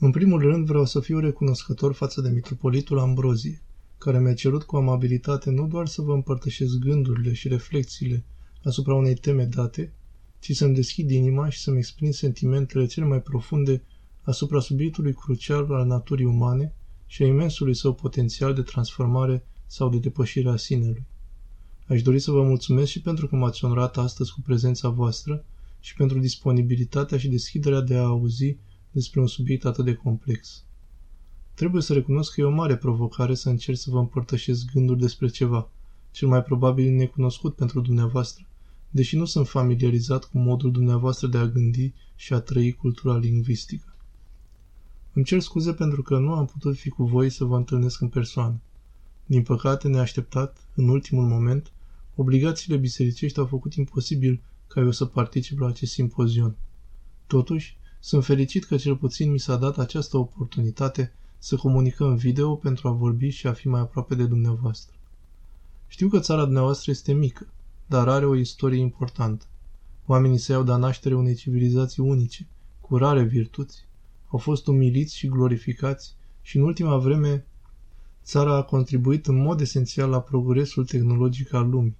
[0.00, 3.62] În primul rând vreau să fiu recunoscător față de mitropolitul Ambrozie,
[3.98, 8.24] care mi-a cerut cu amabilitate nu doar să vă împărtășesc gândurile și reflexiile
[8.62, 9.92] asupra unei teme date,
[10.38, 13.82] ci să-mi deschid inima și să-mi exprim sentimentele cele mai profunde
[14.22, 16.74] asupra subiectului crucial al naturii umane
[17.06, 21.06] și a imensului său potențial de transformare sau de depășire a sinelui.
[21.86, 25.44] Aș dori să vă mulțumesc și pentru că m-ați onorat astăzi cu prezența voastră
[25.80, 28.56] și pentru disponibilitatea și deschiderea de a auzi
[28.90, 30.64] despre un subiect atât de complex.
[31.54, 35.28] Trebuie să recunosc că e o mare provocare să încerc să vă împărtășesc gânduri despre
[35.28, 35.70] ceva,
[36.10, 38.46] cel mai probabil necunoscut pentru dumneavoastră,
[38.90, 43.96] deși nu sunt familiarizat cu modul dumneavoastră de a gândi și a trăi cultura lingvistică.
[45.12, 48.08] Îmi cer scuze pentru că nu am putut fi cu voi să vă întâlnesc în
[48.08, 48.60] persoană.
[49.26, 51.72] Din păcate, neașteptat, în ultimul moment,
[52.14, 56.56] obligațiile bisericești au făcut imposibil ca eu să particip la acest simpozion.
[57.26, 62.88] Totuși, sunt fericit că cel puțin mi s-a dat această oportunitate să comunicăm video pentru
[62.88, 64.96] a vorbi și a fi mai aproape de dumneavoastră.
[65.86, 67.46] Știu că țara dumneavoastră este mică,
[67.86, 69.44] dar are o istorie importantă.
[70.06, 72.46] Oamenii se iau de naștere unei civilizații unice,
[72.80, 73.86] cu rare virtuți.
[74.28, 77.46] Au fost umiliți și glorificați și în ultima vreme
[78.24, 81.96] țara a contribuit în mod esențial la progresul tehnologic al lumii.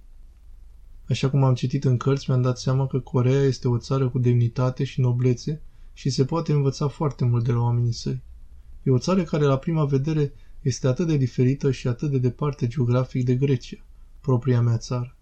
[1.09, 4.19] Așa cum am citit în cărți, mi-am dat seama că Coreea este o țară cu
[4.19, 5.61] demnitate și noblețe
[5.99, 8.21] și se poate învăța foarte mult de la oamenii săi.
[8.83, 12.67] E o țară care la prima vedere este atât de diferită și atât de departe
[12.67, 13.77] geografic de Grecia,
[14.21, 15.15] propria mea țară.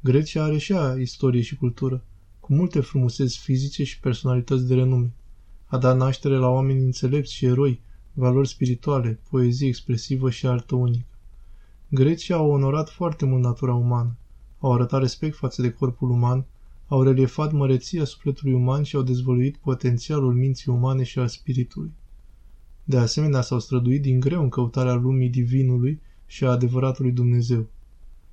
[0.00, 2.02] Grecia are și ea istorie și cultură,
[2.40, 5.12] cu multe frumuseți fizice și personalități de renume.
[5.66, 7.80] A dat naștere la oameni înțelepți și eroi,
[8.12, 11.06] valori spirituale, poezie expresivă și artă unică.
[11.88, 14.16] Grecia a onorat foarte mult natura umană,
[14.58, 16.44] au arătat respect față de corpul uman,
[16.86, 21.92] au reliefat măreția sufletului uman și au dezvăluit potențialul minții umane și al spiritului.
[22.84, 27.68] De asemenea, s-au străduit din greu în căutarea lumii divinului și a adevăratului Dumnezeu.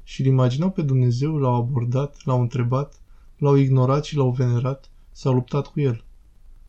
[0.04, 3.02] Și îl imaginau pe Dumnezeu, l-au abordat, l-au întrebat,
[3.38, 6.04] l-au ignorat și l-au venerat, s-au luptat cu el.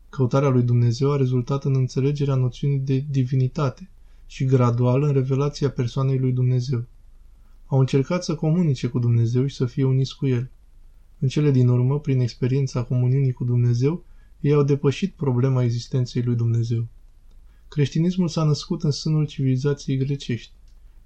[0.09, 3.89] Căutarea lui Dumnezeu a rezultat în înțelegerea noțiunii de divinitate
[4.25, 6.85] și gradual în revelația persoanei lui Dumnezeu.
[7.65, 10.49] Au încercat să comunice cu Dumnezeu și să fie uniți cu El.
[11.19, 14.03] În cele din urmă, prin experiența comuniunii cu Dumnezeu,
[14.39, 16.87] ei au depășit problema existenței lui Dumnezeu.
[17.67, 20.53] Creștinismul s-a născut în sânul civilizației grecești.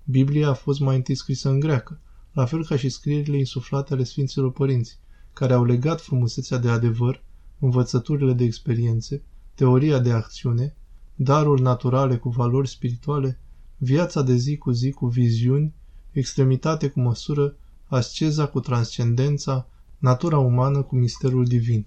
[0.04, 2.00] Biblia a fost mai întâi scrisă în greacă,
[2.34, 5.00] la fel ca și scrierile insuflate ale Sfinților Părinți,
[5.34, 7.24] care au legat frumusețea de adevăr,
[7.60, 9.22] învățăturile de experiențe,
[9.56, 10.76] teoria de acțiune,
[11.16, 13.40] daruri naturale cu valori spirituale,
[13.78, 15.74] viața de zi cu zi cu viziuni,
[16.12, 17.56] extremitate cu măsură,
[17.86, 19.68] asceza cu transcendența,
[20.00, 21.86] natura umană cu misterul divin.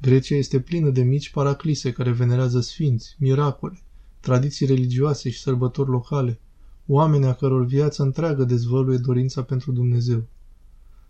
[0.00, 3.78] Grecia este plină de mici paraclise care venerează sfinți, miracole,
[4.20, 6.40] tradiții religioase și sărbători locale,
[6.86, 10.24] oameni a căror viață întreagă dezvăluie dorința pentru Dumnezeu.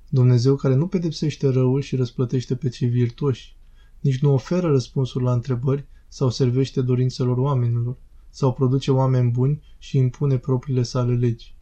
[0.09, 3.57] Dumnezeu care nu pedepsește răul și răsplătește pe cei virtuoși,
[4.01, 7.97] nici nu oferă răspunsuri la întrebări sau servește dorințelor oamenilor,
[8.31, 11.55] sau produce oameni buni și impune propriile sale legi.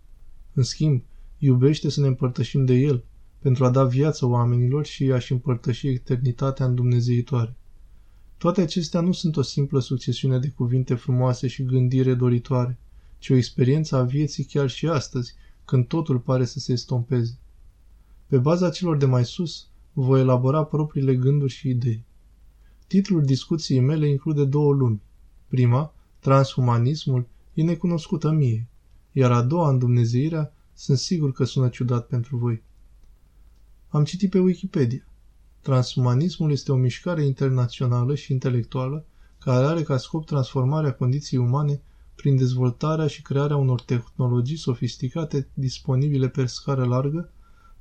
[0.55, 1.03] În schimb,
[1.39, 3.05] iubește să ne împărtășim de El,
[3.45, 7.57] pentru a da viață oamenilor și a-și împărtăși eternitatea în Dumnezeitoare.
[8.39, 12.79] Toate acestea nu sunt o simplă succesiune de cuvinte frumoase și gândire doritoare,
[13.19, 15.35] ci o experiență a vieții chiar și astăzi,
[15.65, 17.39] când totul pare să se estompeze.
[18.27, 22.05] Pe baza celor de mai sus, voi elabora propriile gânduri și idei.
[22.87, 25.03] Titlul discuției mele include două lumi.
[25.49, 28.69] Prima, transhumanismul, e necunoscută mie,
[29.13, 32.63] iar a doua, îndumnezeirea, sunt sigur că sună ciudat pentru voi.
[33.95, 35.07] Am citit pe Wikipedia.
[35.61, 39.05] Transhumanismul este o mișcare internațională și intelectuală
[39.39, 41.81] care are ca scop transformarea condiției umane
[42.15, 47.31] prin dezvoltarea și crearea unor tehnologii sofisticate disponibile pe scară largă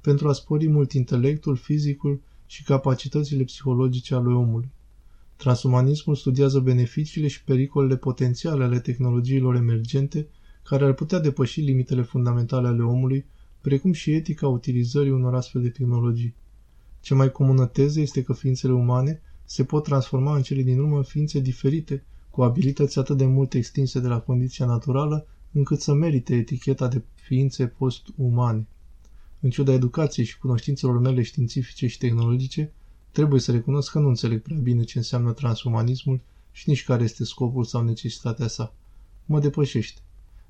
[0.01, 4.71] pentru a spori mult intelectul, fizicul și capacitățile psihologice ale omului.
[5.35, 10.27] Transumanismul studiază beneficiile și pericolele potențiale ale tehnologiilor emergente
[10.63, 13.25] care ar putea depăși limitele fundamentale ale omului,
[13.63, 16.35] precum și etica utilizării unor astfel de tehnologii.
[16.99, 20.97] Ce mai comună teză este că ființele umane se pot transforma în cele din urmă
[20.97, 25.93] în ființe diferite, cu abilități atât de mult extinse de la condiția naturală, încât să
[25.93, 28.67] merite eticheta de ființe post-umane.
[29.39, 32.71] În ciuda educației și cunoștințelor mele științifice și tehnologice,
[33.11, 36.19] trebuie să recunosc că nu înțeleg prea bine ce înseamnă transumanismul
[36.51, 38.73] și nici care este scopul sau necesitatea sa.
[39.25, 40.01] Mă depășește.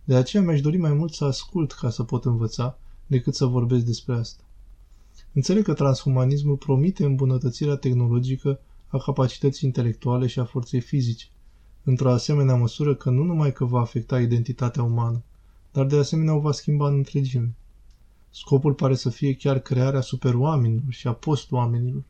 [0.04, 2.78] De aceea mi-aș dori mai mult să ascult ca să pot învăța,
[3.14, 4.44] decât să vorbesc despre asta.
[5.34, 11.26] Înțeleg că transhumanismul promite îmbunătățirea tehnologică a capacității intelectuale și a forței fizice,
[11.84, 15.22] într-o asemenea măsură că nu numai că va afecta identitatea umană,
[15.72, 17.54] dar de asemenea o va schimba în întregime.
[18.30, 22.04] Scopul pare să fie chiar crearea superoamenilor și a post-oamenilor.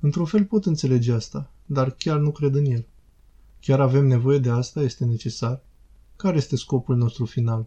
[0.00, 2.84] Într-un fel pot înțelege asta, dar chiar nu cred în el.
[3.60, 4.82] Chiar avem nevoie de asta?
[4.82, 5.60] Este necesar?
[6.16, 7.66] Care este scopul nostru final?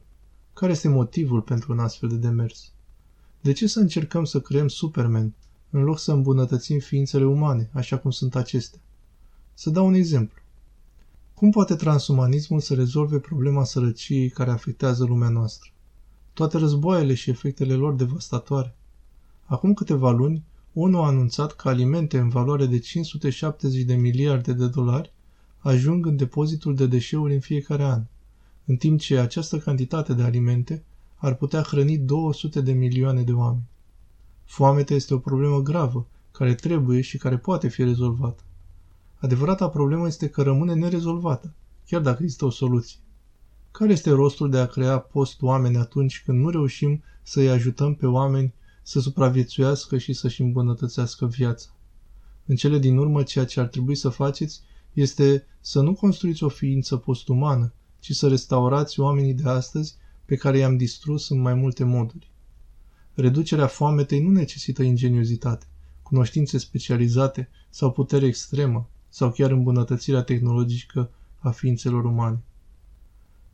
[0.56, 2.72] Care este motivul pentru un astfel de demers?
[3.42, 5.34] De ce să încercăm să creăm Superman,
[5.70, 8.80] în loc să îmbunătățim ființele umane, așa cum sunt acestea?
[9.54, 10.42] Să dau un exemplu.
[11.34, 15.70] Cum poate transumanismul să rezolve problema sărăciei care afectează lumea noastră?
[16.34, 18.76] Toate războaiele și efectele lor devastatoare.
[19.46, 20.44] Acum câteva luni,
[20.74, 25.14] ONU a anunțat că alimente în valoare de 570 de miliarde de dolari
[25.60, 28.04] ajung în depozitul de deșeuri în fiecare an,
[28.66, 30.84] în timp ce această cantitate de alimente
[31.16, 33.68] ar putea hrăni 200 de milioane de oameni.
[34.46, 38.44] Foametea este o problemă gravă, care trebuie și care poate fi rezolvată.
[39.16, 41.54] Adevărata problemă este că rămâne nerezolvată,
[41.88, 43.00] chiar dacă există o soluție.
[43.72, 48.54] Care este rostul de a crea post-oameni atunci când nu reușim să-i ajutăm pe oameni
[48.84, 51.70] să supraviețuiască și să-și îmbunătățească viața?
[52.46, 54.62] În cele din urmă, ceea ce ar trebui să faceți
[54.94, 57.74] este să nu construiți o ființă postumană,
[58.06, 62.32] ci să restaurați oamenii de astăzi pe care i-am distrus în mai multe moduri.
[63.14, 65.66] Reducerea foametei nu necesită ingeniozitate,
[66.04, 71.10] cunoștințe specializate sau putere extremă, sau chiar îmbunătățirea tehnologică
[71.40, 72.40] a ființelor umane.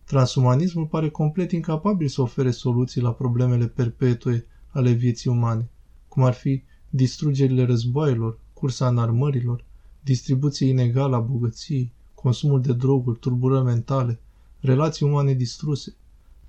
[0.03, 5.69] Transumanismul pare complet incapabil să ofere soluții la problemele perpetue ale vieții umane,
[6.07, 9.63] cum ar fi distrugerile războaielor, cursa înarmărilor,
[10.01, 14.19] distribuție inegală a bogăției, consumul de droguri, turburări mentale,
[14.61, 15.95] relații umane distruse,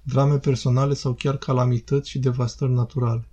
[0.02, 3.24] drame personale sau chiar calamități și devastări naturale.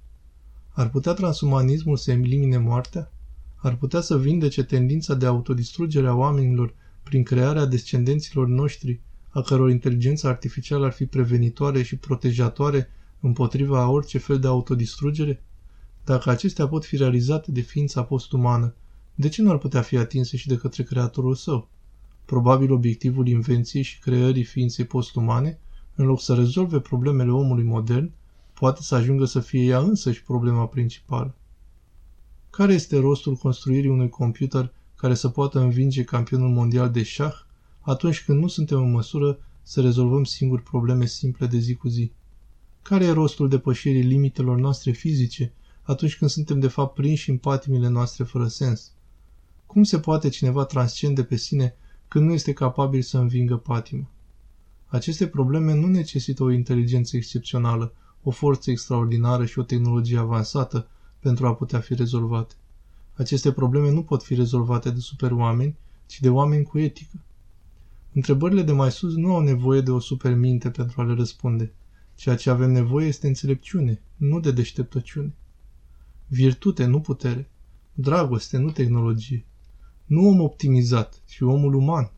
[0.70, 3.12] Ar putea transumanismul să elimine moartea?
[3.56, 6.74] Ar putea să vindece tendința de autodistrugere a oamenilor
[7.04, 9.00] prin crearea descendenților noștri,
[9.30, 12.90] a căror inteligență artificială ar fi prevenitoare și protejatoare
[13.20, 15.44] împotriva a orice fel de autodistrugere?
[16.06, 18.74] Dacă acestea pot fi realizate de ființa postumană,
[19.16, 21.68] de ce nu ar putea fi atinse și de către creatorul său?
[22.30, 25.60] Probabil obiectivul invenției și creării ființei postumane,
[25.96, 28.12] în loc să rezolve problemele omului modern,
[28.54, 31.36] poate să ajungă să fie ea însăși problema principală.
[32.50, 37.34] Care este rostul construirii unui computer care să poată învinge campionul mondial de șah
[37.80, 42.12] atunci când nu suntem în măsură să rezolvăm singuri probleme simple de zi cu zi?
[42.82, 47.88] Care e rostul depășirii limitelor noastre fizice atunci când suntem de fapt prinși în patimile
[47.88, 48.92] noastre fără sens?
[49.66, 51.74] Cum se poate cineva transcende pe sine
[52.10, 54.08] când nu este capabil să învingă patima?
[54.88, 60.88] Aceste probleme nu necesită o inteligență excepțională, o forță extraordinară și o tehnologie avansată
[61.20, 62.54] pentru a putea fi rezolvate.
[63.16, 65.76] Aceste probleme nu pot fi rezolvate de superoameni,
[66.06, 67.20] ci de oameni cu etică.
[68.14, 71.72] Întrebările de mai sus nu au nevoie de o superminte pentru a le răspunde.
[72.16, 75.34] Ceea ce avem nevoie este înțelepciune, nu de deșteptăciune.
[76.28, 77.50] Virtute, nu putere.
[77.94, 79.46] Dragoste, nu tehnologie.
[80.10, 82.12] Nu om optimizat, ci omul uman.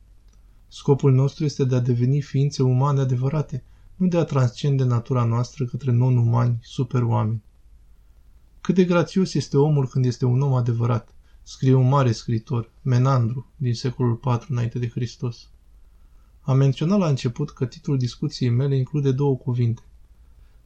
[0.67, 3.63] Scopul nostru este de a deveni ființe umane adevărate,
[3.95, 7.43] nu de a transcende natura noastră către non-umani, superoameni.
[8.61, 13.51] Cât de grațios este omul când este un om adevărat, scrie un mare scritor, Menandru,
[13.55, 15.49] din secolul IV înainte de Hristos.
[16.41, 19.81] Am menționat la început că titlul discuției mele include două cuvinte.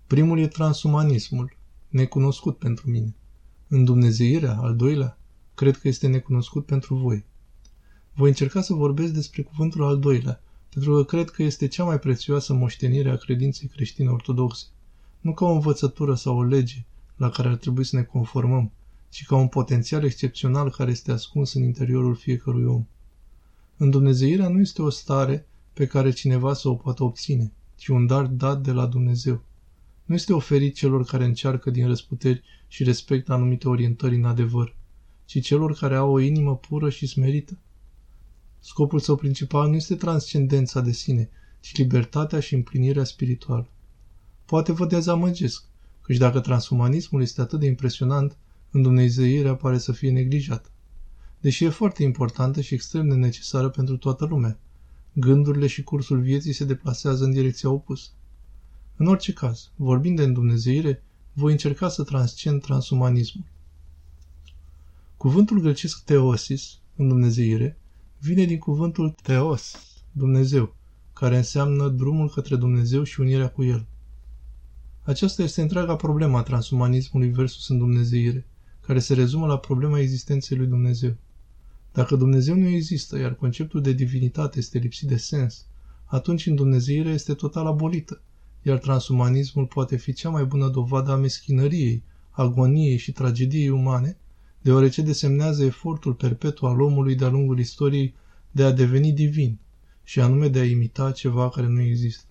[0.07, 1.57] Primul e transumanismul,
[1.89, 3.15] necunoscut pentru mine.
[3.67, 5.17] Îndumnezeirea, al doilea,
[5.55, 7.25] cred că este necunoscut pentru voi.
[8.13, 11.99] Voi încerca să vorbesc despre cuvântul al doilea, pentru că cred că este cea mai
[11.99, 14.65] prețioasă moștenire a credinței creștine ortodoxe,
[15.21, 16.85] nu ca o învățătură sau o lege
[17.15, 18.71] la care ar trebui să ne conformăm,
[19.09, 22.85] ci ca un potențial excepțional care este ascuns în interiorul fiecărui om.
[23.77, 28.25] Îndumnezeirea nu este o stare pe care cineva să o poată obține, ci un dar
[28.25, 29.43] dat de la Dumnezeu.
[30.05, 34.75] Nu este oferit celor care încearcă din răsputeri și respectă anumite orientări în adevăr,
[35.25, 37.57] ci celor care au o inimă pură și smerită.
[38.59, 41.29] Scopul său principal nu este transcendența de sine,
[41.59, 43.67] ci libertatea și împlinirea spirituală.
[44.45, 45.63] Poate vă dezamăgesc,
[46.01, 48.37] căci dacă transumanismul este atât de impresionant,
[48.71, 50.69] îndumnezeirea pare să fie neglijată.
[51.39, 54.59] Deși e foarte importantă și extrem de necesară pentru toată lumea,
[55.13, 58.09] gândurile și cursul vieții se deplasează în direcția opusă.
[58.95, 61.03] În orice caz, vorbind de îndumnezeire,
[61.33, 63.45] voi încerca să transcend transumanismul.
[65.25, 67.77] Cuvântul grecesc teosis, în Dumnezeire,
[68.19, 69.75] vine din cuvântul teos,
[70.11, 70.75] Dumnezeu,
[71.13, 73.85] care înseamnă drumul către Dumnezeu și unirea cu El.
[75.01, 78.45] Aceasta este întreaga problema a transumanismului versus Dumnezeire,
[78.81, 81.15] care se rezumă la problema existenței lui Dumnezeu.
[81.93, 85.65] Dacă Dumnezeu nu există, iar conceptul de divinitate este lipsit de sens,
[86.05, 88.21] atunci îndumnezeirea este total abolită,
[88.61, 94.17] iar transumanismul poate fi cea mai bună dovadă a meschinăriei, agoniei și tragediei umane,
[94.65, 98.13] deoarece desemnează efortul perpetu al omului de-a lungul istoriei
[98.51, 99.57] de a deveni divin,
[100.03, 102.23] și anume de a imita ceva care nu există.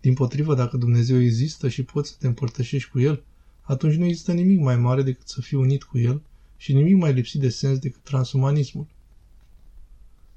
[0.00, 3.22] Din potrivă, dacă Dumnezeu există și poți să te împărtășești cu El,
[3.60, 6.22] atunci nu există nimic mai mare decât să fii unit cu El
[6.56, 8.86] și nimic mai lipsit de sens decât transumanismul.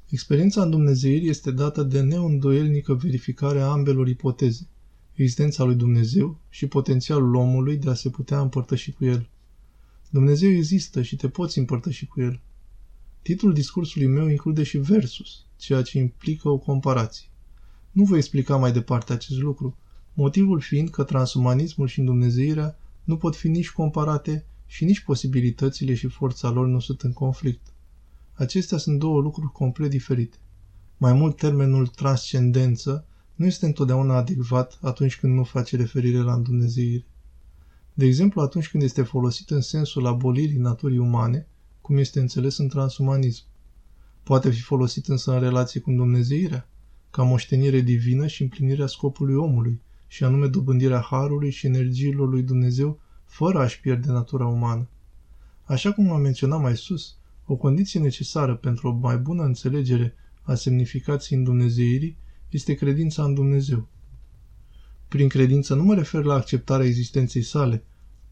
[0.09, 4.67] Experiența în Dumnezeirii este dată de neîndoielnică verificare a ambelor ipoteze,
[5.13, 9.29] existența lui Dumnezeu și potențialul omului de a se putea împărtăși cu El.
[10.09, 12.41] Dumnezeu există și te poți împărtăși cu El.
[13.21, 17.27] Titlul discursului meu include și versus, ceea ce implică o comparație.
[17.91, 19.77] Nu voi explica mai departe acest lucru,
[20.13, 26.07] motivul fiind că transumanismul și Dumnezeirea nu pot fi nici comparate și nici posibilitățile și
[26.07, 27.73] forța lor nu sunt în conflict.
[28.33, 30.37] Acestea sunt două lucruri complet diferite.
[30.97, 37.05] Mai mult, termenul transcendență nu este întotdeauna adecvat atunci când nu face referire la îndumnezeire.
[37.97, 41.47] De exemplu, atunci când este folosit în sensul abolirii naturii umane,
[41.81, 43.43] cum este înțeles în transumanism.
[44.23, 46.69] Poate fi folosit însă în relație cu Dumnezeirea,
[47.09, 52.99] ca moștenire divină și împlinirea scopului omului, și anume dobândirea harului și energiilor lui Dumnezeu,
[53.25, 54.87] fără a-și pierde natura umană.
[55.63, 60.55] Așa cum am menționat mai sus, o condiție necesară pentru o mai bună înțelegere a
[60.55, 62.17] semnificației Dumnezeirii
[62.49, 63.87] este credința în Dumnezeu.
[65.07, 67.83] Prin credință nu mă refer la acceptarea existenței sale,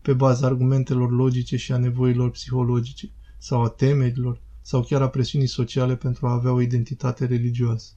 [0.01, 5.47] pe baza argumentelor logice și a nevoilor psihologice, sau a temerilor, sau chiar a presiunii
[5.47, 7.93] sociale pentru a avea o identitate religioasă.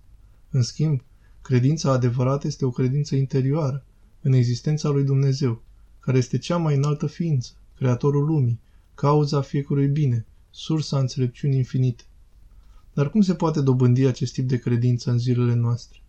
[0.50, 1.00] În schimb,
[1.42, 3.84] credința adevărată este o credință interioară,
[4.22, 5.62] în existența lui Dumnezeu,
[6.00, 8.60] care este cea mai înaltă ființă, creatorul lumii,
[8.94, 12.04] cauza fiecărui bine, sursa înțelepciunii infinite.
[12.92, 16.02] Dar cum se poate dobândi acest tip de credință în zilele noastre?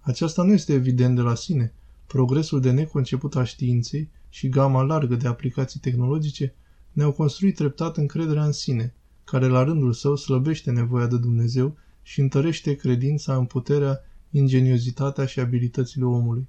[0.00, 1.74] Aceasta nu este evident de la sine.
[2.12, 6.54] Progresul de neconceput a științei și gama largă de aplicații tehnologice
[6.92, 12.20] ne-au construit treptat încrederea în sine, care la rândul său slăbește nevoia de Dumnezeu și
[12.20, 14.00] întărește credința în puterea,
[14.30, 16.48] ingeniozitatea și abilitățile omului.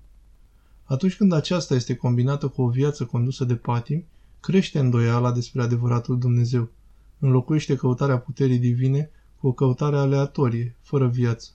[0.84, 4.04] Atunci când aceasta este combinată cu o viață condusă de patim,
[4.40, 6.70] crește îndoiala despre adevăratul Dumnezeu.
[7.20, 11.50] Înlocuiește căutarea puterii divine cu o căutare aleatorie, fără viață.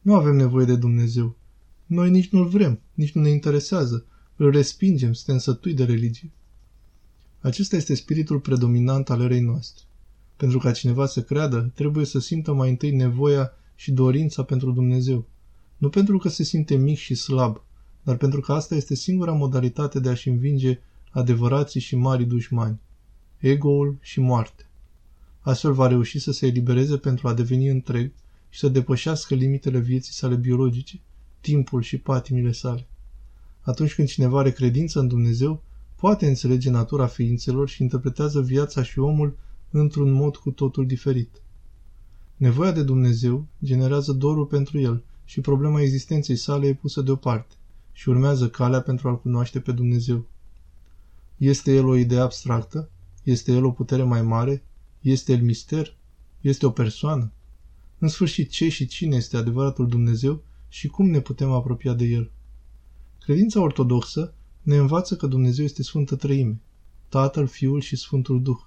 [0.00, 1.36] Nu avem nevoie de Dumnezeu.
[1.86, 4.04] Noi nici nu-L vrem, nici nu ne interesează.
[4.36, 6.30] Îl respingem, suntem sătui de religie.
[7.40, 9.84] Acesta este spiritul predominant al erei noastre.
[10.36, 15.26] Pentru ca cineva să creadă, trebuie să simtă mai întâi nevoia și dorința pentru Dumnezeu.
[15.76, 17.62] Nu pentru că se simte mic și slab,
[18.02, 22.80] dar pentru că asta este singura modalitate de a-și învinge adevărații și mari dușmani,
[23.38, 24.66] egoul și moarte.
[25.40, 28.12] Astfel va reuși să se elibereze pentru a deveni întreg
[28.48, 31.00] și să depășească limitele vieții sale biologice,
[31.46, 32.86] timpul și patimile sale.
[33.60, 35.62] Atunci când cineva are credință în Dumnezeu,
[35.96, 39.36] poate înțelege natura ființelor și interpretează viața și omul
[39.70, 41.30] într-un mod cu totul diferit.
[42.36, 47.54] Nevoia de Dumnezeu generează dorul pentru el și problema existenței sale e pusă deoparte
[47.92, 50.24] și urmează calea pentru a-L cunoaște pe Dumnezeu.
[51.36, 52.88] Este El o idee abstractă?
[53.22, 54.62] Este El o putere mai mare?
[55.00, 55.96] Este El mister?
[56.40, 57.32] Este o persoană?
[57.98, 62.30] În sfârșit, ce și cine este adevăratul Dumnezeu și cum ne putem apropia de El?
[63.20, 66.60] Credința ortodoxă ne învață că Dumnezeu este Sfântă Trăime,
[67.08, 68.58] Tatăl, Fiul și Sfântul Duh.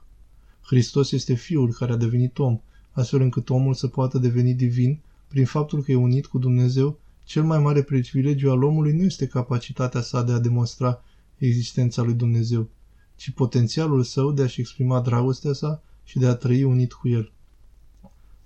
[0.62, 2.60] Hristos este Fiul care a devenit om,
[2.92, 7.44] astfel încât omul să poată deveni divin prin faptul că e unit cu Dumnezeu cel
[7.44, 11.04] mai mare privilegiu al omului nu este capacitatea sa de a demonstra
[11.38, 12.70] existența lui Dumnezeu,
[13.16, 17.32] ci potențialul său de a-și exprima dragostea sa și de a trăi unit cu el.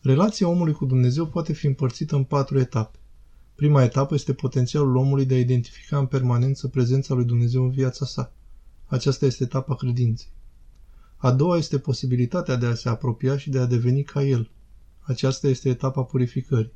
[0.01, 2.97] Relația omului cu Dumnezeu poate fi împărțită în patru etape.
[3.55, 8.05] Prima etapă este potențialul omului de a identifica în permanență prezența lui Dumnezeu în viața
[8.05, 8.31] sa.
[8.85, 10.27] Aceasta este etapa credinței.
[11.17, 14.49] A doua este posibilitatea de a se apropia și de a deveni ca El.
[14.99, 16.73] Aceasta este etapa purificării.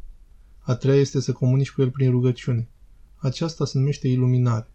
[0.60, 2.68] A treia este să comunici cu El prin rugăciune.
[3.16, 4.68] Aceasta se numește iluminare.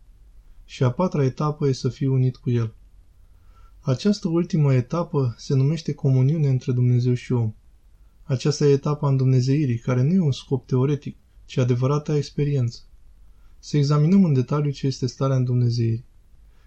[0.65, 2.75] Și a patra etapă e să fii unit cu El.
[3.81, 7.55] Această ultimă etapă se numește comuniune între Dumnezeu și om.
[8.23, 11.17] Aceasta e etapa îndumnezeirii, care nu e un scop teoretic,
[11.53, 12.81] ci adevărata experiență.
[13.59, 16.05] Să examinăm în detaliu ce este starea îndumnezeirii.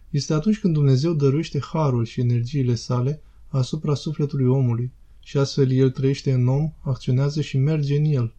[0.09, 5.91] Este atunci când Dumnezeu dăruiește harul și energiile sale asupra sufletului omului și astfel el
[5.91, 8.33] trăiește în om, acționează și merge în el.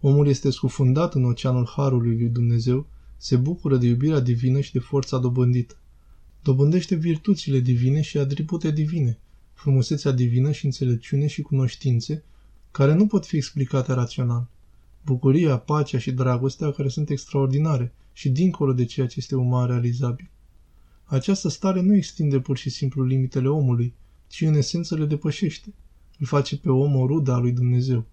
[0.00, 2.86] Omul este scufundat în oceanul harului lui Dumnezeu,
[3.16, 5.76] se bucură de iubirea divină și de forța dobândită.
[6.42, 9.18] Dobândește virtuțile divine și atribute divine,
[9.52, 12.24] frumusețea divină și înțelepciune și cunoștințe,
[12.70, 14.48] care nu pot fi explicate rațional.
[15.04, 20.30] Bucuria, pacea și dragostea care sunt extraordinare și dincolo de ceea ce este uman realizabil.
[21.04, 23.94] Această stare nu extinde pur și simplu limitele omului,
[24.26, 25.74] ci în esență le depășește.
[26.18, 28.04] Îl face pe om o rudă a lui Dumnezeu.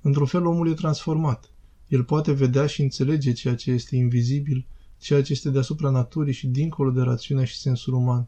[0.00, 1.50] Într-un fel omul e transformat.
[1.88, 4.66] El poate vedea și înțelege ceea ce este invizibil,
[4.98, 8.26] ceea ce este deasupra naturii și dincolo de rațiunea și sensul uman.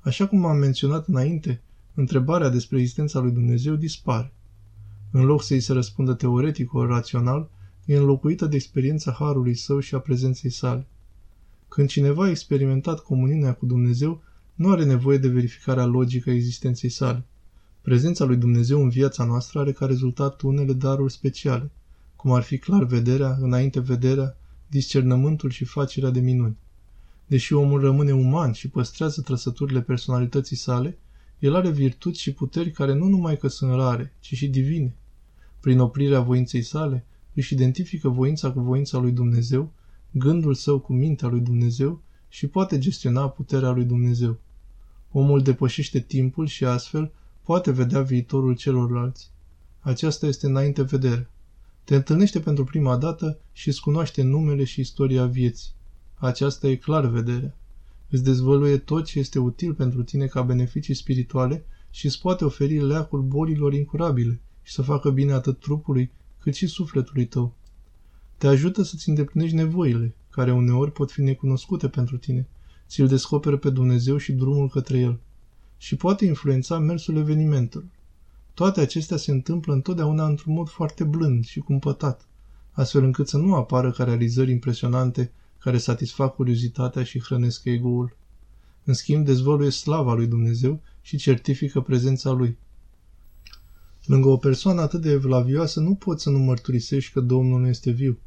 [0.00, 1.62] Așa cum am menționat înainte,
[1.94, 4.32] întrebarea despre existența lui Dumnezeu dispare.
[5.14, 7.50] În loc să îi se răspundă teoretic ori rațional,
[7.84, 10.86] e înlocuită de experiența harului său și a prezenței sale.
[11.68, 14.22] Când cineva a experimentat comuniunea cu Dumnezeu,
[14.54, 17.24] nu are nevoie de verificarea logică a existenței sale.
[17.82, 21.70] Prezența lui Dumnezeu în viața noastră are ca rezultat unele daruri speciale,
[22.16, 24.36] cum ar fi clar vederea, înainte vederea,
[24.68, 26.56] discernământul și facerea de minuni.
[27.26, 30.98] Deși omul rămâne uman și păstrează trăsăturile personalității sale,
[31.38, 34.96] el are virtuți și puteri care nu numai că sunt rare, ci și divine.
[35.62, 39.72] Prin oprirea voinței sale, își identifică voința cu voința lui Dumnezeu,
[40.10, 44.38] gândul său cu mintea lui Dumnezeu și poate gestiona puterea lui Dumnezeu.
[45.12, 49.30] Omul depășește timpul și astfel poate vedea viitorul celorlalți.
[49.80, 51.30] Aceasta este înainte vedere.
[51.84, 55.72] Te întâlnește pentru prima dată și îți cunoaște numele și istoria vieții.
[56.14, 57.56] Aceasta e clar vederea.
[58.10, 62.86] Îți dezvăluie tot ce este util pentru tine ca beneficii spirituale și îți poate oferi
[62.86, 67.54] leacul bolilor incurabile și să facă bine atât trupului cât și sufletului tău.
[68.38, 72.46] Te ajută să-ți îndeplinești nevoile, care uneori pot fi necunoscute pentru tine.
[72.88, 75.18] Ți-l descoperă pe Dumnezeu și drumul către el.
[75.76, 77.86] Și poate influența mersul evenimentelor.
[78.54, 82.26] Toate acestea se întâmplă întotdeauna într-un mod foarte blând și cumpătat,
[82.72, 88.16] astfel încât să nu apară ca realizări impresionante care satisfac curiozitatea și hrănesc ego-ul.
[88.84, 92.56] În schimb, dezvăluie slava lui Dumnezeu și certifică prezența lui.
[94.06, 97.90] Lângă o persoană atât de evlavioasă nu poți să nu mărturisești că Domnul nu este
[97.90, 98.18] viu.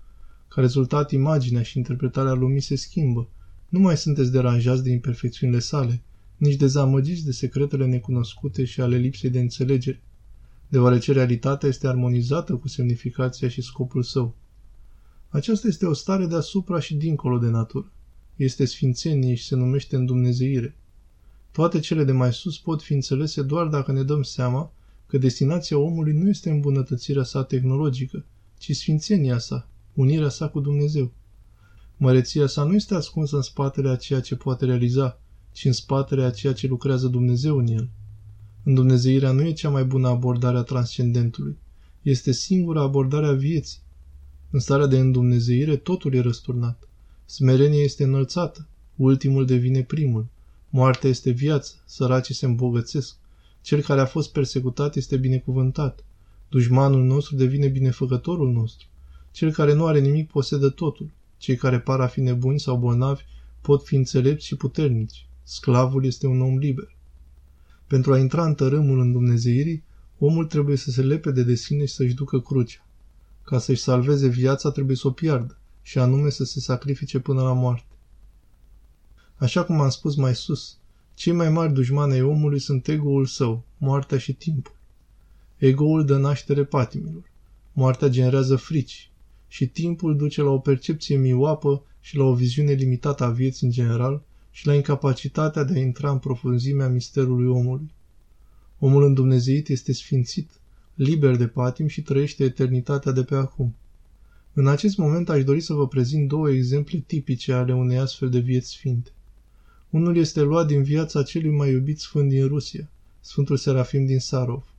[0.47, 3.29] Ca rezultat, imaginea și interpretarea lumii se schimbă.
[3.69, 6.03] Nu mai sunteți deranjați de imperfecțiunile sale,
[6.37, 10.01] nici dezamăgiți de secretele necunoscute și ale lipsei de înțelegere,
[10.67, 14.35] deoarece realitatea este armonizată cu semnificația și scopul său.
[15.29, 17.91] Aceasta este o stare deasupra și dincolo de natură.
[18.35, 20.77] Este sfințenie și se numește îndumnezeire.
[21.51, 24.71] Toate cele de mai sus pot fi înțelese doar dacă ne dăm seama
[25.07, 28.25] că destinația omului nu este îmbunătățirea sa tehnologică,
[28.57, 31.11] ci sfințenia sa, unirea sa cu Dumnezeu.
[31.97, 35.19] Măreția sa nu este ascunsă în spatele a ceea ce poate realiza,
[35.51, 37.89] ci în spatele a ceea ce lucrează Dumnezeu în el.
[38.63, 41.57] Îndumnezeirea nu e cea mai bună abordare a transcendentului.
[42.01, 43.79] Este singura abordare a vieții.
[44.49, 46.89] În starea de îndumnezeire totul e răsturnat.
[47.25, 50.27] Smerenia este înălțată, ultimul devine primul.
[50.69, 53.15] Moartea este viață, săracii se îmbogățesc.
[53.65, 56.03] Cel care a fost persecutat este binecuvântat.
[56.49, 58.87] Dușmanul nostru devine binefăcătorul nostru.
[59.31, 61.09] Cel care nu are nimic posedă totul.
[61.37, 63.23] Cei care par a fi nebuni sau bolnavi
[63.61, 65.27] pot fi înțelepți și puternici.
[65.43, 66.95] Sclavul este un om liber.
[67.87, 69.83] Pentru a intra în tărâmul în Dumnezeirii,
[70.17, 72.85] omul trebuie să se lepede de sine și să-și ducă crucea.
[73.43, 77.53] Ca să-și salveze viața trebuie să o piardă, și anume să se sacrifice până la
[77.53, 77.95] moarte.
[79.35, 80.77] Așa cum am spus mai sus,
[81.15, 84.75] cei mai mari dușmani ai omului sunt ego-ul său, moartea și timpul.
[85.57, 87.23] Ego-ul dă naștere patimilor.
[87.73, 89.09] Moartea generează frici
[89.47, 93.73] și timpul duce la o percepție mioapă și la o viziune limitată a vieții în
[93.73, 97.91] general și la incapacitatea de a intra în profunzimea misterului omului.
[98.79, 100.49] Omul îndumnezeit este sfințit,
[100.93, 103.75] liber de patim și trăiește eternitatea de pe acum.
[104.53, 108.39] În acest moment aș dori să vă prezint două exemple tipice ale unei astfel de
[108.39, 109.09] vieți sfinte.
[109.89, 114.73] Unul este luat din viața celui mai iubit sfânt din Rusia, Sfântul Serafim din Sarov.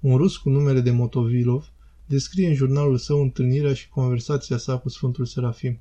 [0.00, 1.72] Un rus cu numele de Motovilov
[2.06, 5.78] descrie în jurnalul său întâlnirea și conversația sa cu Sfântul Serafim.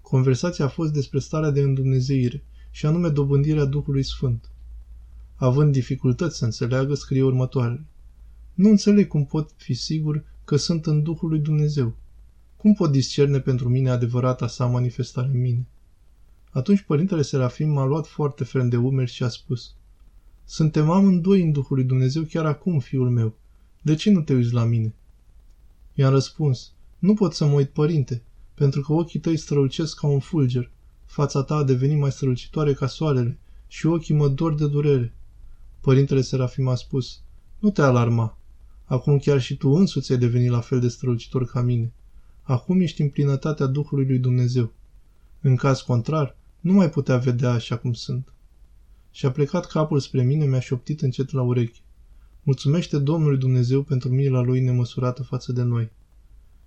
[0.00, 4.50] Conversația a fost despre starea de îndumnezeire și anume dobândirea Duhului Sfânt.
[5.34, 7.86] Având dificultăți să înțeleagă, scrie următoarele.
[8.54, 11.96] Nu înțeleg cum pot fi sigur că sunt în Duhul lui Dumnezeu.
[12.56, 15.66] Cum pot discerne pentru mine adevărata sa manifestare în mine?
[16.58, 19.74] Atunci părintele Serafim m-a luat foarte ferm de umeri și a spus
[20.44, 23.34] Suntem amândoi în Duhul lui Dumnezeu chiar acum, fiul meu.
[23.82, 24.94] De ce nu te uiți la mine?
[25.94, 28.22] I-am răspuns, nu pot să mă uit, părinte,
[28.54, 30.70] pentru că ochii tăi strălucesc ca un fulger.
[31.04, 35.12] Fața ta a devenit mai strălucitoare ca soarele și ochii mă dor de durere.
[35.80, 37.20] Părintele Serafim a spus,
[37.58, 38.38] nu te alarma.
[38.84, 41.92] Acum chiar și tu însuți ai devenit la fel de strălucitor ca mine.
[42.42, 44.72] Acum ești în plinătatea Duhului lui Dumnezeu.
[45.40, 48.32] În caz contrar, nu mai putea vedea așa cum sunt.
[49.10, 51.80] și a plecat capul spre mine, mi-a șoptit încet la ureche.
[52.42, 55.90] Mulțumește Domnului Dumnezeu pentru mila Lui nemăsurată față de noi.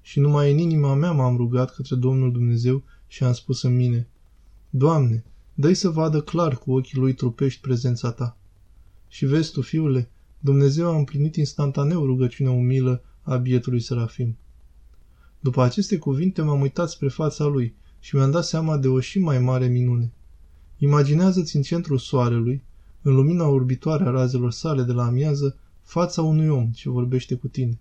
[0.01, 4.07] Și numai în inima mea m-am rugat către Domnul Dumnezeu și am spus în mine,
[4.69, 5.23] Doamne,
[5.53, 8.37] dă să vadă clar cu ochii lui trupești prezența ta.
[9.07, 14.37] Și vezi tu, fiule, Dumnezeu a împlinit instantaneu rugăciunea umilă a bietului Serafim.
[15.39, 19.19] După aceste cuvinte m-am uitat spre fața lui și mi-am dat seama de o și
[19.19, 20.11] mai mare minune.
[20.77, 22.63] Imaginează-ți în centrul soarelui,
[23.01, 27.47] în lumina orbitoare a razelor sale de la amiază, fața unui om ce vorbește cu
[27.47, 27.79] tine.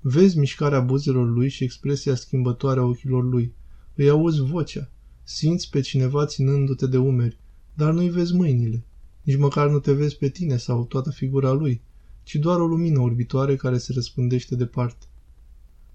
[0.00, 3.52] Vezi mișcarea buzelor lui și expresia schimbătoare a ochilor lui.
[3.94, 4.88] Îi auzi vocea.
[5.22, 7.38] Simți pe cineva ținându-te de umeri,
[7.74, 8.84] dar nu-i vezi mâinile.
[9.22, 11.80] Nici măcar nu te vezi pe tine sau toată figura lui,
[12.22, 15.06] ci doar o lumină orbitoare care se răspândește departe.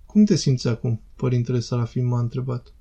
[0.05, 2.73] Cum te simți acum?" părintele Sarafim m-a întrebat.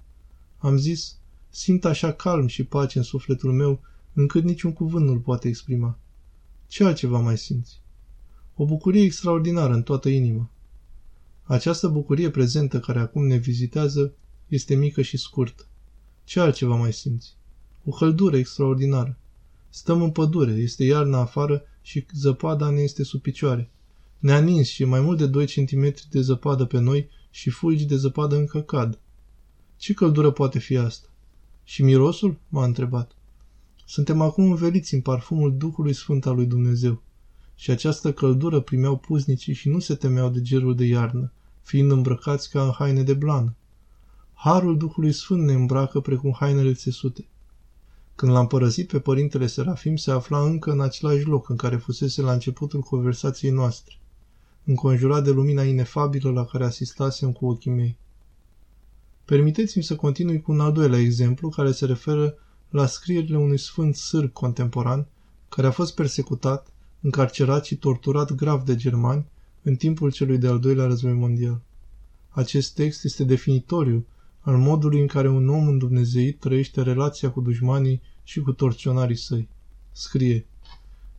[0.64, 1.16] Am zis,
[1.50, 3.81] simt așa calm și pace în sufletul meu,
[4.12, 5.98] încât niciun cuvânt nu-l poate exprima.
[6.68, 7.81] Ce altceva mai simți?
[8.57, 10.50] O bucurie extraordinară în toată inima.
[11.42, 14.12] Această bucurie prezentă care acum ne vizitează
[14.48, 15.66] este mică și scurtă.
[16.24, 17.35] Ce altceva mai simți?
[17.85, 19.16] O căldură extraordinară.
[19.68, 23.70] Stăm în pădure, este iarna afară și zăpada ne este sub picioare.
[24.18, 27.96] Ne-a nins și mai mult de 2 cm de zăpadă pe noi și fulgi de
[27.96, 28.98] zăpadă încă cad.
[29.77, 31.09] Ce căldură poate fi asta?
[31.65, 32.37] Și mirosul?
[32.49, 33.13] m-a întrebat.
[33.87, 37.03] Suntem acum înveliți în parfumul Duhului Sfânt al lui Dumnezeu.
[37.55, 41.33] Și această căldură primeau puznicii și nu se temeau de gerul de iarnă,
[41.63, 43.55] fiind îmbrăcați ca în haine de blană.
[44.35, 47.29] Harul Duhului Sfânt ne îmbracă precum hainele țesute.
[48.15, 52.23] Când l-am părăsit pe părintele Serafim, se afla încă în același loc în care fusese
[52.23, 53.95] la începutul conversației noastre,
[54.65, 57.97] înconjurat de lumina inefabilă la care asistasem cu ochii mei.
[59.25, 62.35] Permiteți-mi să continui cu un al doilea exemplu care se referă
[62.71, 65.07] la scrierile unui sfânt sârb contemporan
[65.49, 69.27] care a fost persecutat, încarcerat și torturat grav de germani
[69.63, 71.61] în timpul celui de-al doilea război mondial.
[72.29, 74.07] Acest text este definitoriu
[74.41, 79.49] al modului în care un om îndumnezeit trăiește relația cu dușmanii și cu torționarii săi.
[79.93, 80.47] Scrie,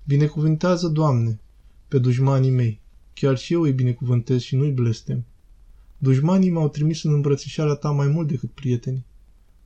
[0.03, 1.39] Binecuvântează, Doamne,
[1.87, 2.79] pe dușmanii mei,
[3.13, 5.25] chiar și eu îi binecuvântez și nu-i blestem.
[5.97, 9.05] Dușmanii m-au trimis în îmbrățișarea ta mai mult decât prietenii.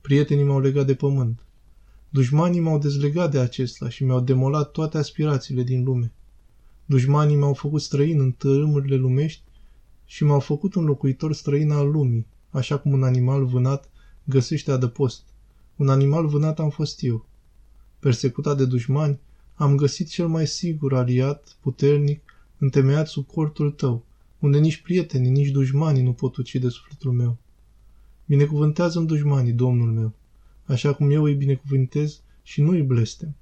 [0.00, 1.40] Prietenii m-au legat de pământ.
[2.08, 6.12] Dușmanii m-au dezlegat de acesta și mi-au demolat toate aspirațiile din lume.
[6.86, 9.42] Dușmanii m-au făcut străin în tărâmurile lumești
[10.04, 13.90] și m-au făcut un locuitor străin al lumii, așa cum un animal vânat
[14.24, 15.22] găsește adăpost.
[15.76, 17.26] Un animal vânat am fost eu.
[17.98, 19.20] Persecutat de dușmani,
[19.54, 22.22] am găsit cel mai sigur aliat, puternic,
[22.58, 24.04] întemeiat sub cortul tău,
[24.40, 27.38] unde nici prietenii, nici dușmanii nu pot ucide sufletul meu.
[28.26, 30.12] Binecuvântează-mi dușmanii, Domnul meu,
[30.64, 33.34] așa cum eu îi binecuvântez și nu îi blestem.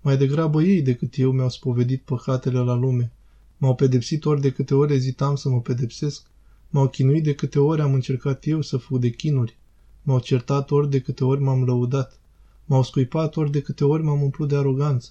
[0.00, 3.12] Mai degrabă ei decât eu mi-au spovedit păcatele la lume.
[3.56, 6.26] M-au pedepsit ori de câte ori ezitam să mă pedepsesc.
[6.70, 9.58] M-au chinuit de câte ori am încercat eu să fug de chinuri.
[10.02, 12.20] M-au certat ori de câte ori m-am lăudat.
[12.64, 15.10] M-au scuipat ori de câte ori m-am umplut de aroganță.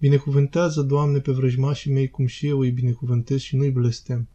[0.00, 4.28] Binecuvântează, Doamne, pe vrăjmașii mei cum și eu îi binecuvântez și nu-i blestem.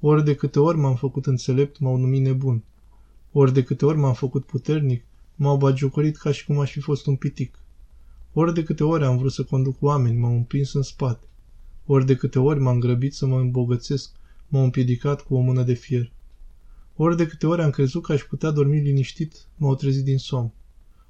[0.00, 2.62] Ori de câte ori m-am făcut înțelept, m-au numit nebun.
[3.32, 7.06] Ori de câte ori m-am făcut puternic, m-au bagiocorit ca și cum aș fi fost
[7.06, 7.58] un pitic.
[8.32, 11.26] Ori de câte ori am vrut să conduc oameni, m-au împins în spate.
[11.86, 14.10] Ori de câte ori m-am grăbit să mă îmbogățesc,
[14.48, 16.12] m-au împiedicat cu o mână de fier.
[16.96, 20.52] Ori de câte ori am crezut că aș putea dormi liniștit, m-au trezit din somn.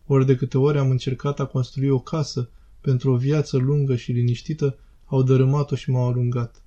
[0.07, 2.51] Ori de câte ori am încercat a construi o casă
[2.83, 6.63] pentru o viață lungă și liniștită, au dărâmat-o și m-au alungat.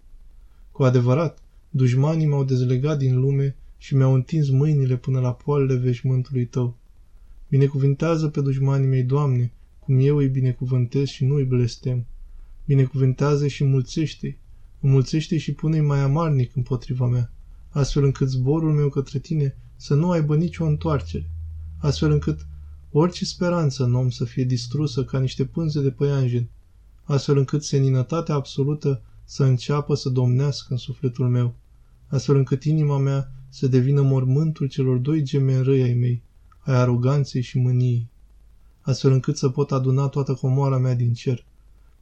[0.71, 6.45] Cu adevărat, dușmanii m-au dezlegat din lume și mi-au întins mâinile până la poalele veșmântului
[6.45, 6.77] tău.
[7.49, 12.05] Binecuvintează pe dușmanii mei, Doamne, cum eu îi binecuvântez și nu îi blestem.
[12.65, 14.37] Binecuvântează și mulțește-i,
[14.79, 17.31] înmulțește și pune-i mai amarnic împotriva mea,
[17.69, 21.29] astfel încât zborul meu către tine să nu aibă nicio întoarcere,
[21.77, 22.45] astfel încât
[22.97, 26.47] orice speranță în om să fie distrusă ca niște pânze de păianjen,
[27.03, 31.55] astfel încât seninătatea absolută să înceapă să domnească în sufletul meu,
[32.07, 36.21] astfel încât inima mea să devină mormântul celor doi gemeni răi ai mei,
[36.59, 38.07] ai aroganței și mâniei,
[38.81, 41.45] astfel încât să pot aduna toată comoara mea din cer,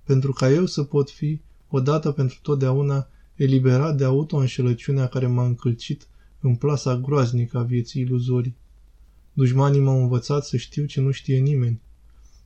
[0.04, 6.08] pentru ca eu să pot fi, odată pentru totdeauna, eliberat de auto-înșelăciunea care m-a încălcit
[6.40, 8.56] în plasa groaznică a vieții iluzorii.
[9.34, 11.82] Dușmanii m-au învățat să știu ce nu știe nimeni,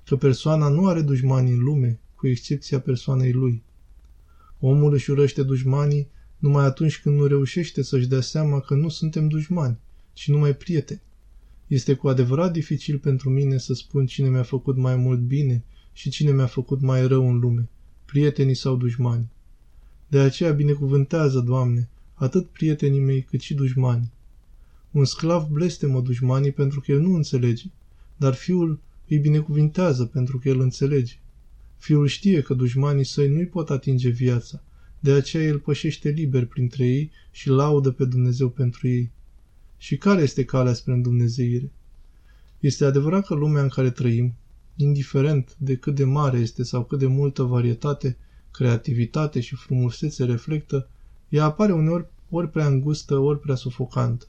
[0.05, 3.63] că persoana nu are dușmani în lume, cu excepția persoanei lui.
[4.59, 9.27] Omul își urăște dușmanii numai atunci când nu reușește să-și dea seama că nu suntem
[9.27, 9.77] dușmani,
[10.13, 11.01] ci numai prieteni.
[11.67, 16.09] Este cu adevărat dificil pentru mine să spun cine mi-a făcut mai mult bine și
[16.09, 17.69] cine mi-a făcut mai rău în lume,
[18.05, 19.27] prietenii sau dușmani.
[20.07, 24.11] De aceea binecuvântează, Doamne, atât prietenii mei cât și dușmanii.
[24.91, 27.65] Un sclav blestemă dușmanii pentru că el nu înțelege,
[28.17, 31.15] dar fiul îi binecuvintează pentru că el înțelege.
[31.77, 34.61] Fiul știe că dușmanii săi nu-i pot atinge viața,
[34.99, 39.11] de aceea el pășește liber printre ei și laudă pe Dumnezeu pentru ei.
[39.77, 41.71] Și care este calea spre îndumnezeire?
[42.59, 44.33] Este adevărat că lumea în care trăim,
[44.75, 48.17] indiferent de cât de mare este sau cât de multă varietate,
[48.51, 50.87] creativitate și frumusețe reflectă,
[51.29, 54.25] ea apare uneori ori prea îngustă, ori prea sufocantă.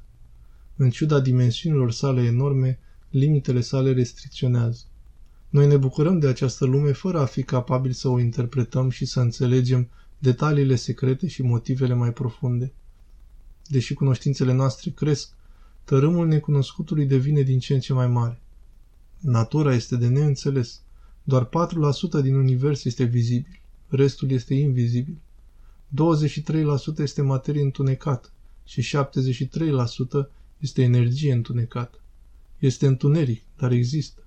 [0.81, 2.79] În ciuda dimensiunilor sale enorme,
[3.11, 4.81] limitele sale restricționează.
[5.49, 9.21] Noi ne bucurăm de această lume fără a fi capabili să o interpretăm și să
[9.21, 9.89] înțelegem
[10.19, 12.73] detaliile secrete și motivele mai profunde.
[13.67, 15.31] Deși cunoștințele noastre cresc,
[15.85, 18.41] tărâmul necunoscutului devine din ce în ce mai mare.
[19.19, 20.81] Natura este de neînțeles.
[21.23, 25.17] Doar 4% din univers este vizibil, restul este invizibil.
[25.95, 28.29] 23% este materie întunecată
[28.65, 28.97] și
[30.23, 31.99] 73% este energie întunecată.
[32.59, 34.23] Este întuneric, dar există.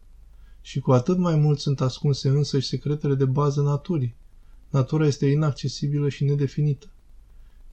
[0.62, 4.15] Și cu atât mai mult sunt ascunse însă și secretele de bază naturii.
[4.70, 6.88] Natura este inaccesibilă și nedefinită.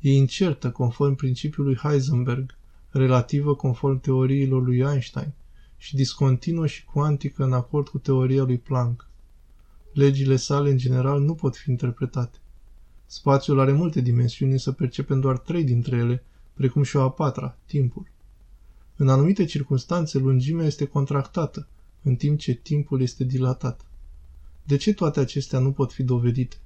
[0.00, 2.56] E incertă conform principiului Heisenberg,
[2.90, 5.32] relativă conform teoriilor lui Einstein
[5.76, 9.06] și discontinuă și cuantică în acord cu teoria lui Planck.
[9.92, 12.38] Legile sale, în general, nu pot fi interpretate.
[13.06, 17.56] Spațiul are multe dimensiuni, să percepem doar trei dintre ele, precum și o a patra,
[17.66, 18.06] timpul.
[19.00, 21.66] În anumite circunstanțe, lungimea este contractată,
[22.02, 23.80] în timp ce timpul este dilatat.
[24.64, 26.56] De ce toate acestea nu pot fi dovedite?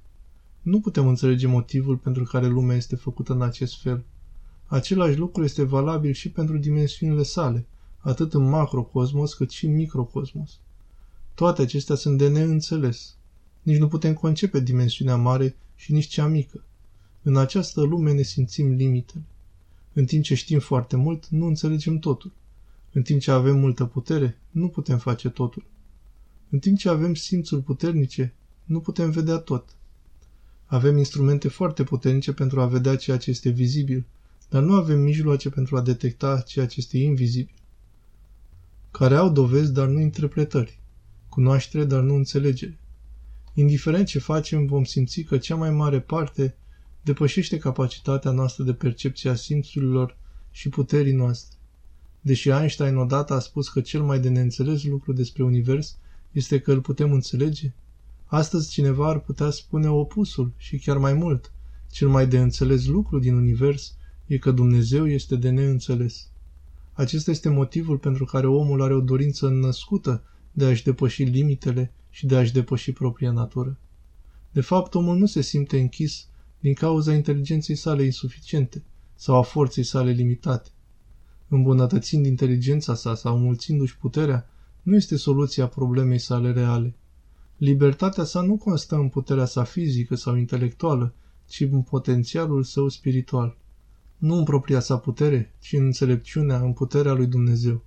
[0.61, 4.03] Nu putem înțelege motivul pentru care lumea este făcută în acest fel.
[4.65, 7.65] Același lucru este valabil și pentru dimensiunile sale,
[7.97, 10.59] atât în macrocosmos cât și în microcosmos.
[11.33, 13.15] Toate acestea sunt de neînțeles.
[13.61, 16.63] Nici nu putem concepe dimensiunea mare și nici cea mică.
[17.23, 19.23] În această lume ne simțim limitele.
[19.93, 22.31] În timp ce știm foarte mult, nu înțelegem totul.
[22.91, 25.63] În timp ce avem multă putere, nu putem face totul.
[26.49, 29.75] În timp ce avem simțuri puternice, nu putem vedea tot.
[30.65, 34.05] Avem instrumente foarte puternice pentru a vedea ceea ce este vizibil,
[34.49, 37.53] dar nu avem mijloace pentru a detecta ceea ce este invizibil.
[38.91, 40.79] Care au dovezi, dar nu interpretări.
[41.29, 42.77] Cunoaștere, dar nu înțelegere.
[43.53, 46.55] Indiferent ce facem, vom simți că cea mai mare parte
[47.03, 50.17] depășește capacitatea noastră de percepție a simțurilor
[50.51, 51.57] și puterii noastre.
[52.21, 55.97] Deși Einstein odată a spus că cel mai de neînțeles lucru despre univers
[56.31, 57.73] este că îl putem înțelege,
[58.25, 61.51] astăzi cineva ar putea spune opusul și chiar mai mult.
[61.91, 66.27] Cel mai de înțeles lucru din univers e că Dumnezeu este de neînțeles.
[66.93, 72.25] Acesta este motivul pentru care omul are o dorință născută de a-și depăși limitele și
[72.25, 73.77] de a-și depăși propria natură.
[74.51, 76.27] De fapt, omul nu se simte închis
[76.63, 78.83] din cauza inteligenței sale insuficiente
[79.15, 80.69] sau a forței sale limitate.
[81.47, 84.49] Îmbunătățind inteligența sa sau mulțindu-și puterea,
[84.81, 86.95] nu este soluția problemei sale reale.
[87.57, 91.13] Libertatea sa nu constă în puterea sa fizică sau intelectuală,
[91.47, 93.57] ci în potențialul său spiritual.
[94.17, 97.83] Nu în propria sa putere, ci în înțelepciunea, în puterea lui Dumnezeu.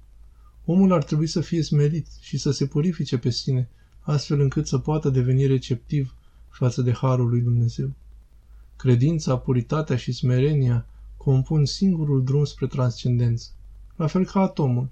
[0.65, 3.69] Omul ar trebui să fie smerit și să se purifice pe sine,
[4.01, 6.15] astfel încât să poată deveni receptiv
[6.49, 7.95] față de harul lui Dumnezeu.
[8.77, 10.87] Credința, puritatea și smerenia
[11.17, 13.49] compun singurul drum spre transcendență,
[13.97, 14.89] la fel ca atomul.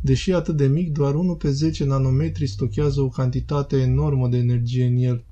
[0.00, 4.86] Deși atât de mic, doar 1 pe 10 nanometri stochează o cantitate enormă de energie
[4.86, 5.24] în el,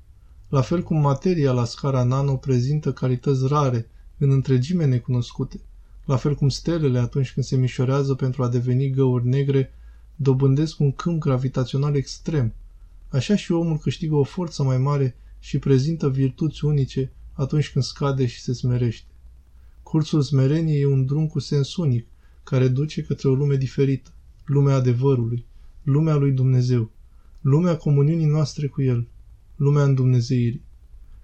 [0.49, 5.59] la fel cum materia la scara nano prezintă calități rare, în întregime necunoscute,
[6.05, 9.73] la fel cum stelele atunci când se mișorează pentru a deveni găuri negre,
[10.15, 12.53] dobândesc un câmp gravitațional extrem.
[13.09, 18.25] Așa și omul câștigă o forță mai mare și prezintă virtuți unice atunci când scade
[18.25, 19.07] și se smerește.
[19.83, 22.07] Cursul smereniei e un drum cu sens unic,
[22.43, 24.11] care duce către o lume diferită,
[24.45, 25.45] lumea adevărului,
[25.83, 26.91] lumea lui Dumnezeu,
[27.41, 29.07] lumea comuniunii noastre cu El,
[29.55, 30.61] lumea îndumnezeirii.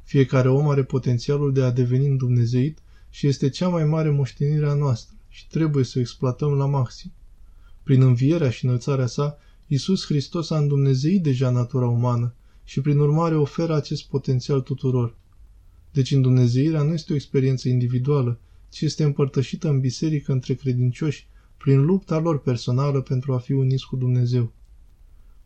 [0.04, 2.78] Fiecare om are potențialul de a deveni îndumnezeit
[3.10, 7.12] și este cea mai mare moștenire a noastră și trebuie să o exploatăm la maxim.
[7.84, 13.36] Prin învierea și înălțarea sa, Iisus Hristos a îndumnezeit deja natura umană și prin urmare
[13.36, 15.16] oferă acest potențial tuturor.
[15.92, 21.86] Deci îndumnezeirea nu este o experiență individuală, ci este împărtășită în biserică între credincioși prin
[21.86, 24.52] lupta lor personală pentru a fi uniți cu Dumnezeu.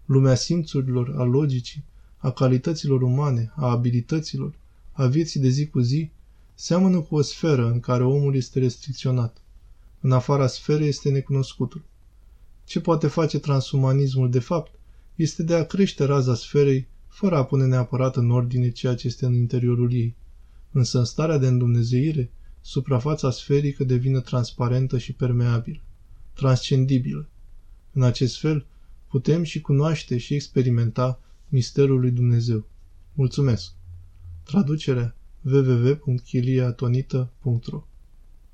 [0.06, 1.84] Lumea simțurilor, a logicii,
[2.18, 4.54] a calităților umane, a abilităților,
[4.92, 6.10] a vieții de zi cu zi,
[6.54, 9.42] seamănă cu o sferă în care omul este restricționat.
[10.02, 11.84] În afara sferei este necunoscutul.
[12.66, 14.72] Ce poate face transumanismul de fapt
[15.16, 19.26] este de a crește raza sferei fără a pune neapărat în ordine ceea ce este
[19.26, 20.16] în interiorul ei.
[20.74, 22.32] Însă în starea de îndumnezeire,
[22.62, 25.82] suprafața sferică devine transparentă și permeabilă,
[26.34, 27.30] transcendibilă.
[27.92, 28.66] În acest fel,
[29.08, 32.68] putem și cunoaște și experimenta misterul lui Dumnezeu.
[33.14, 33.72] Mulțumesc!
[34.44, 37.84] Traducerea www.chiliatonita.ro